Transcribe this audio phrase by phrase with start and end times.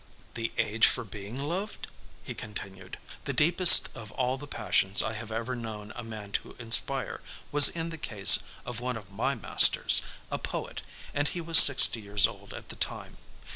[0.33, 1.85] "The age for being loved?"
[2.23, 2.97] he continued.
[3.25, 7.69] "The deepest of all the passions I have ever known a man to inspire was
[7.69, 10.01] in the case of one of my masters,
[10.31, 10.81] a poet,
[11.13, 13.17] and he was sixty years old at the time.